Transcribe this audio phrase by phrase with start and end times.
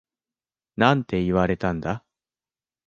[0.77, 2.03] なんて言われたんだ？